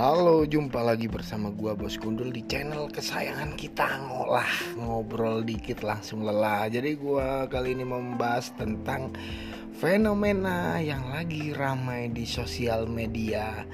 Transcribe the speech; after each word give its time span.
Halo, 0.00 0.48
jumpa 0.48 0.80
lagi 0.80 1.12
bersama 1.12 1.52
gua 1.52 1.76
Bos 1.76 2.00
Gundul 2.00 2.32
di 2.32 2.40
channel 2.48 2.88
kesayangan 2.88 3.52
kita 3.52 4.00
ngolah 4.08 4.48
ngobrol 4.80 5.44
dikit 5.44 5.84
langsung 5.84 6.24
lelah. 6.24 6.72
Jadi 6.72 6.96
gua 6.96 7.44
kali 7.44 7.76
ini 7.76 7.84
membahas 7.84 8.48
tentang 8.56 9.12
fenomena 9.76 10.80
yang 10.80 11.12
lagi 11.12 11.52
ramai 11.52 12.08
di 12.08 12.24
sosial 12.24 12.88
media. 12.88 13.68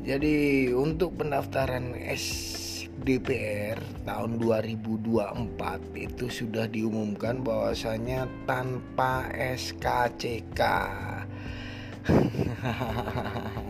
Jadi 0.00 0.72
untuk 0.72 1.20
pendaftaran 1.20 2.00
SDPR 2.00 3.76
tahun 4.08 4.40
2024 4.40 5.52
itu 6.00 6.32
sudah 6.32 6.64
diumumkan 6.64 7.44
bahwasanya 7.44 8.24
tanpa 8.48 9.28
SKCK. 9.36 10.60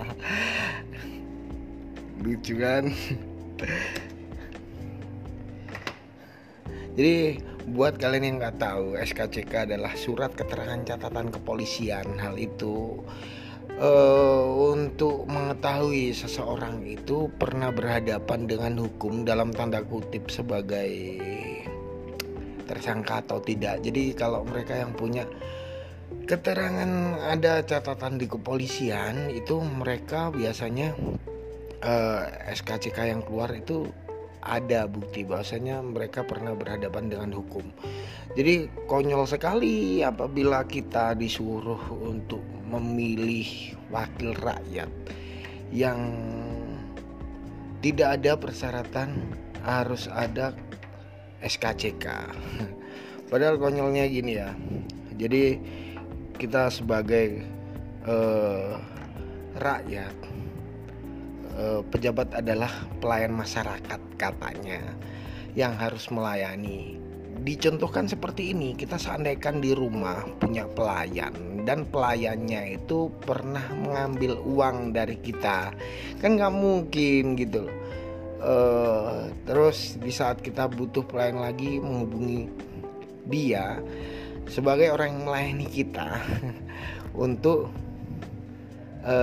lucu 2.22 2.54
kan? 2.56 2.88
Jadi 6.92 7.40
buat 7.72 7.96
kalian 7.96 8.24
yang 8.24 8.36
nggak 8.42 8.58
tahu 8.60 8.98
SKCK 9.00 9.70
adalah 9.70 9.96
surat 9.96 10.34
keterangan 10.36 10.82
catatan 10.84 11.32
kepolisian. 11.32 12.04
Hal 12.20 12.36
itu 12.36 13.00
uh, 13.80 14.44
untuk 14.76 15.24
mengetahui 15.30 16.12
seseorang 16.12 16.84
itu 16.84 17.32
pernah 17.40 17.72
berhadapan 17.72 18.44
dengan 18.44 18.76
hukum 18.76 19.24
dalam 19.24 19.54
tanda 19.56 19.80
kutip 19.80 20.28
sebagai 20.28 21.18
tersangka 22.68 23.24
atau 23.24 23.40
tidak. 23.40 23.80
Jadi 23.80 24.12
kalau 24.12 24.44
mereka 24.44 24.76
yang 24.76 24.92
punya 24.92 25.24
keterangan 26.28 27.18
ada 27.24 27.64
catatan 27.64 28.20
di 28.20 28.28
kepolisian 28.28 29.32
itu 29.32 29.58
mereka 29.64 30.28
biasanya 30.28 30.92
eh, 31.82 32.22
SKCK 32.54 32.98
yang 33.10 33.22
keluar 33.26 33.50
itu 33.52 33.90
ada 34.42 34.90
bukti 34.90 35.22
bahwasanya 35.22 35.78
mereka 35.86 36.26
pernah 36.26 36.50
berhadapan 36.54 37.06
dengan 37.06 37.30
hukum. 37.30 37.62
Jadi 38.34 38.66
konyol 38.90 39.22
sekali 39.26 40.02
apabila 40.02 40.66
kita 40.66 41.14
disuruh 41.14 41.78
untuk 41.94 42.42
memilih 42.66 43.78
wakil 43.94 44.34
rakyat 44.42 44.90
yang 45.70 46.10
tidak 47.82 48.18
ada 48.18 48.32
persyaratan 48.34 49.08
harus 49.62 50.10
ada 50.10 50.54
SKCK. 51.42 52.06
Padahal 53.30 53.62
konyolnya 53.62 54.10
gini 54.10 54.38
ya. 54.38 54.50
Jadi 55.14 55.58
kita 56.34 56.66
sebagai 56.66 57.46
uh, 58.10 58.74
rakyat 59.54 60.14
pejabat 61.90 62.32
adalah 62.38 62.70
pelayan 62.98 63.34
masyarakat 63.34 64.00
katanya 64.16 64.80
yang 65.52 65.76
harus 65.76 66.08
melayani. 66.08 66.98
Dicontohkan 67.42 68.06
seperti 68.06 68.54
ini, 68.54 68.78
kita 68.78 68.94
seandainya 69.00 69.50
di 69.58 69.74
rumah 69.74 70.22
punya 70.38 70.62
pelayan 70.70 71.66
dan 71.66 71.82
pelayannya 71.90 72.78
itu 72.78 73.10
pernah 73.26 73.66
mengambil 73.74 74.38
uang 74.46 74.94
dari 74.94 75.18
kita, 75.18 75.74
kan 76.22 76.30
nggak 76.38 76.54
mungkin 76.54 77.34
gitu. 77.34 77.66
Uh, 78.42 79.30
terus 79.46 79.98
di 80.02 80.10
saat 80.10 80.42
kita 80.42 80.66
butuh 80.66 81.06
pelayan 81.06 81.38
lagi 81.42 81.78
menghubungi 81.78 82.50
dia 83.30 83.78
sebagai 84.50 84.90
orang 84.90 85.14
yang 85.14 85.22
melayani 85.30 85.66
kita 85.70 86.18
untuk 87.14 87.70
e, 89.02 89.16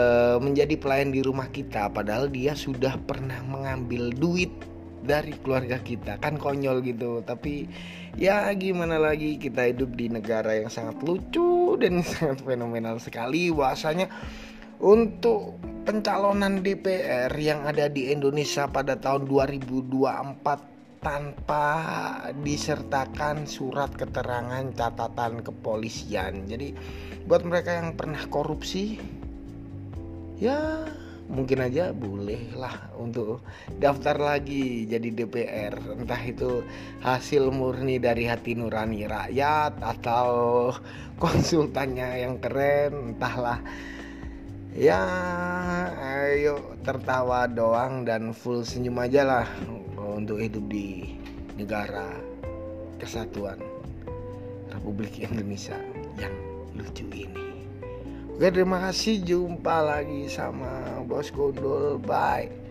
menjadi 0.44 0.76
pelayan 0.76 1.10
di 1.10 1.24
rumah 1.24 1.48
kita 1.50 1.90
padahal 1.90 2.28
dia 2.30 2.54
sudah 2.54 3.00
pernah 3.04 3.40
mengambil 3.48 4.12
duit 4.14 4.52
dari 5.00 5.34
keluarga 5.40 5.80
kita 5.80 6.20
kan 6.20 6.36
konyol 6.36 6.84
gitu 6.84 7.24
tapi 7.24 7.66
ya 8.20 8.52
gimana 8.54 9.00
lagi 9.00 9.40
kita 9.40 9.72
hidup 9.72 9.96
di 9.96 10.12
negara 10.12 10.60
yang 10.60 10.70
sangat 10.70 11.00
lucu 11.02 11.80
dan 11.80 12.04
sangat 12.06 12.44
fenomenal 12.44 13.00
sekali 13.00 13.50
bahasanya 13.50 14.12
untuk 14.80 15.60
pencalonan 15.84 16.64
DPR 16.64 17.32
yang 17.36 17.68
ada 17.68 17.92
di 17.92 18.12
Indonesia 18.12 18.70
pada 18.70 18.96
tahun 18.96 19.28
2024 19.28 20.70
tanpa 21.00 21.66
disertakan 22.44 23.48
surat 23.48 23.92
keterangan 23.96 24.68
catatan 24.76 25.40
kepolisian. 25.44 26.48
Jadi 26.48 26.76
buat 27.24 27.48
mereka 27.48 27.80
yang 27.80 27.96
pernah 27.96 28.20
korupsi 28.28 29.00
ya 30.40 30.88
mungkin 31.30 31.62
aja 31.62 31.94
boleh 31.94 32.58
lah 32.58 32.90
untuk 32.98 33.46
daftar 33.78 34.18
lagi 34.18 34.90
jadi 34.90 35.14
DPR 35.14 35.78
entah 36.00 36.22
itu 36.26 36.66
hasil 37.06 37.54
murni 37.54 38.02
dari 38.02 38.26
hati 38.26 38.58
nurani 38.58 39.06
rakyat 39.06 39.78
atau 39.78 40.30
konsultannya 41.24 42.26
yang 42.26 42.42
keren 42.42 43.14
entahlah. 43.14 43.62
Ya 44.74 45.02
ayo 45.98 46.78
tertawa 46.86 47.50
doang 47.50 48.06
dan 48.06 48.32
full 48.32 48.64
senyum 48.64 49.02
aja 49.02 49.26
lah 49.26 49.48
untuk 49.98 50.40
hidup 50.40 50.62
di 50.70 51.20
negara 51.58 52.16
kesatuan 53.02 53.60
Republik 54.72 55.20
Indonesia 55.20 55.76
yang 56.22 56.32
lucu 56.78 57.04
ini 57.12 57.69
Oke 58.40 58.56
terima 58.56 58.80
kasih. 58.80 59.20
Jumpa 59.20 59.84
lagi 59.84 60.32
sama 60.32 61.04
Bos 61.04 61.28
Gondol 61.28 62.00
Bye 62.00 62.69